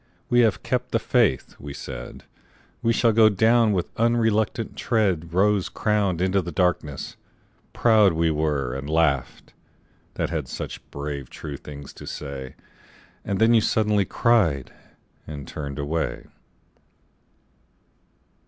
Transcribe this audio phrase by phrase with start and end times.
[0.31, 2.23] We have kept the faith!" we said;
[2.81, 7.17] "We shall go down with unreluctant tread Rose crowned into the darkness!"...
[7.71, 9.53] Proud we were, And laughed,
[10.15, 12.55] that had such brave true things to say.
[13.23, 14.73] And then you suddenly cried,
[15.27, 16.25] and turned away.